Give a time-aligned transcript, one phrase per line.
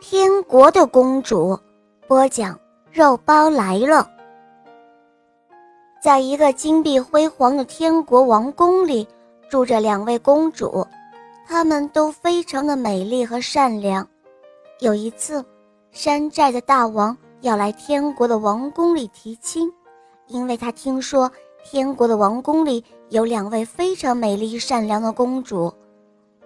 [0.00, 1.58] 天国的公主，
[2.06, 2.58] 播讲
[2.92, 4.08] 肉包来了。
[6.00, 9.06] 在一个金碧辉煌的天国王宫里，
[9.50, 10.86] 住着两位公主，
[11.48, 14.06] 她们都非常的美丽和善良。
[14.78, 15.44] 有一次，
[15.90, 19.68] 山寨的大王要来天国的王宫里提亲，
[20.28, 21.30] 因为他听说
[21.64, 25.74] 天国的王宫里有两位非常美丽善良的公主，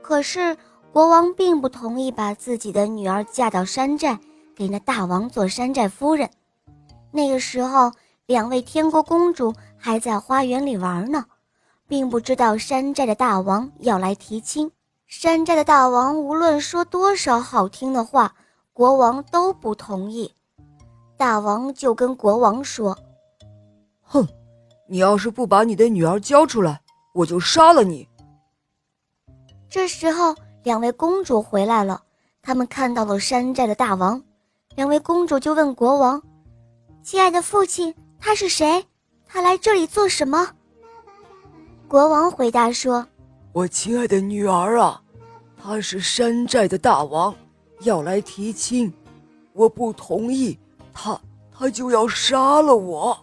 [0.00, 0.56] 可是。
[0.92, 4.18] 国王并不同意把自己的女儿嫁到山寨，
[4.54, 6.28] 给那大王做山寨夫人。
[7.10, 7.90] 那个时候，
[8.26, 11.24] 两位天国公主还在花园里玩呢，
[11.88, 14.70] 并不知道山寨的大王要来提亲。
[15.06, 18.34] 山寨的大王无论说多少好听的话，
[18.74, 20.34] 国王都不同意。
[21.16, 22.98] 大王就跟国王说
[24.04, 24.28] ：“哼，
[24.86, 26.82] 你要是不把你的女儿交出来，
[27.14, 28.06] 我就杀了你。”
[29.70, 30.36] 这时候。
[30.62, 32.02] 两位公主回来了，
[32.40, 34.22] 他们看到了山寨的大王。
[34.76, 36.22] 两位公主就问国王
[37.02, 38.86] ：“亲爱的父亲，他是谁？
[39.26, 40.48] 他来这里做什么？”
[41.88, 43.06] 国王回答说
[43.52, 45.02] ：“我亲爱的女儿啊，
[45.60, 47.34] 他是山寨的大王，
[47.80, 48.92] 要来提亲，
[49.52, 50.56] 我不同意，
[50.94, 51.20] 他
[51.52, 53.18] 他就要杀了我。”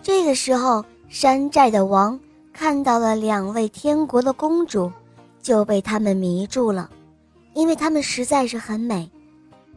[0.00, 2.18] 这个时候，山寨的王
[2.52, 4.90] 看到了两位天国的公主。
[5.42, 6.88] 就被他们迷住了，
[7.54, 9.10] 因为他们实在是很美。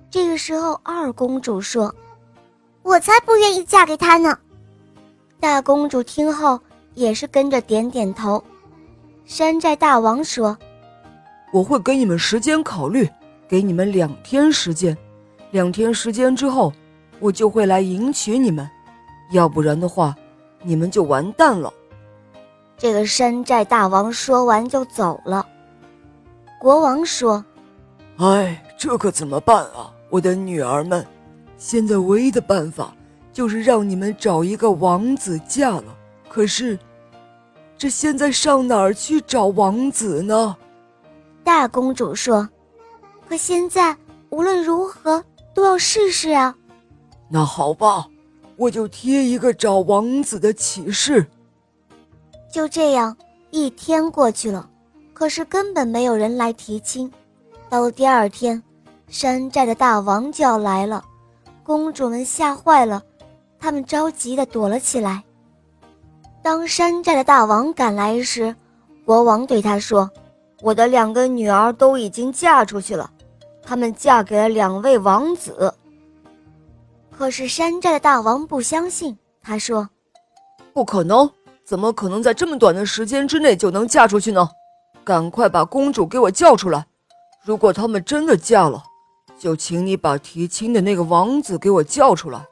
[0.09, 1.93] 这个时候，二公主说
[2.83, 4.37] ：“我才不愿意嫁给他呢。”
[5.39, 6.59] 大公主听后
[6.93, 8.43] 也是跟着点点头。
[9.25, 10.57] 山寨大王说
[11.51, 13.09] ：“我会给你们时间考虑，
[13.47, 14.95] 给你们两天时间。
[15.51, 16.71] 两天时间之后，
[17.19, 18.69] 我就会来迎娶你们，
[19.31, 20.15] 要不然的话，
[20.61, 21.73] 你们就完蛋了。”
[22.77, 25.47] 这个山寨大王说完就走了。
[26.63, 27.43] 国王说
[28.15, 31.05] ：“哎，这可怎么办啊，我的女儿们！
[31.57, 32.95] 现在唯一的办法
[33.33, 35.83] 就是让你们找一个王子嫁了。
[36.29, 36.79] 可是，
[37.77, 40.55] 这现在上哪儿去找王子呢？”
[41.43, 42.47] 大公主说
[43.27, 43.93] ：“可现在
[44.29, 45.21] 无论如何
[45.53, 46.55] 都要试试啊。”
[47.27, 48.07] 那好吧，
[48.55, 51.27] 我就贴一个找王子的启事。
[52.49, 53.17] 就这样，
[53.51, 54.69] 一天过去了。
[55.13, 57.11] 可是根本没有人来提亲。
[57.69, 58.61] 到了第二天，
[59.07, 61.03] 山寨的大王就要来了，
[61.63, 63.01] 公主们吓坏了，
[63.59, 65.23] 他们着急地躲了起来。
[66.41, 68.53] 当山寨的大王赶来时，
[69.05, 70.09] 国王对他说
[70.61, 73.09] ：“我的两个女儿都已经嫁出去了，
[73.63, 75.73] 她们嫁给了两位王子。”
[77.09, 79.87] 可是山寨的大王不相信，他说
[80.73, 81.29] ：“不可能，
[81.63, 84.49] 怎么可能在这么短的时间之内就能嫁出去呢？”
[85.03, 86.85] 赶快把公主给我叫出来！
[87.43, 88.83] 如果他们真的嫁了，
[89.37, 92.47] 就请你把提亲的那个王子给我叫出来。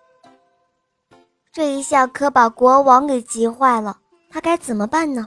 [1.53, 3.97] 这一下可把国王给急坏了，
[4.29, 5.25] 他该怎么办呢？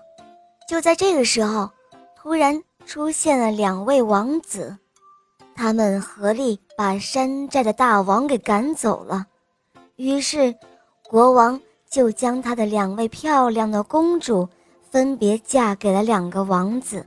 [0.69, 1.71] 就在这个时候，
[2.17, 4.77] 突然出现了两位王子，
[5.55, 9.27] 他们合力把山寨的大王给赶走了。
[9.97, 10.55] 于是，
[11.09, 14.49] 国王就将他的两位漂亮的公主。
[14.95, 17.05] 分别嫁给了两个王子，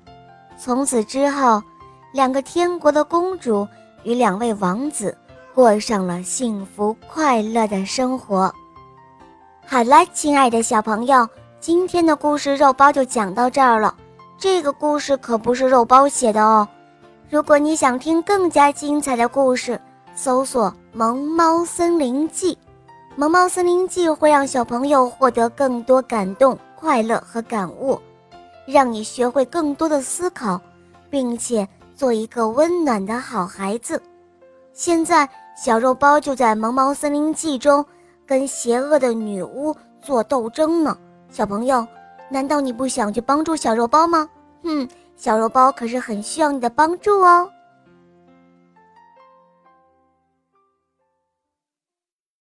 [0.59, 1.63] 从此之后，
[2.11, 3.65] 两个天国的公主
[4.03, 5.17] 与两位王子
[5.55, 8.53] 过上了幸福快乐的生活。
[9.65, 11.25] 好了，亲爱的小朋友，
[11.61, 13.95] 今天的故事肉包就讲到这儿了。
[14.37, 16.67] 这个故事可不是肉包写的哦。
[17.29, 19.79] 如果你想听更加精彩的故事，
[20.13, 22.53] 搜索《萌猫森林记》，
[23.19, 26.55] 《萌猫森林记》会让小朋友获得更多感动。
[26.75, 27.99] 快乐和感悟，
[28.67, 30.61] 让你学会更多的思考，
[31.09, 33.99] 并且做一个温暖的好孩子。
[34.71, 35.27] 现在，
[35.57, 37.83] 小肉包就在《萌猫森林记》中
[38.27, 40.95] 跟邪恶的女巫做斗争呢。
[41.31, 41.87] 小朋友，
[42.29, 44.29] 难道你不想去帮助小肉包吗？
[44.61, 47.49] 哼，小肉包可是很需要你的帮助哦。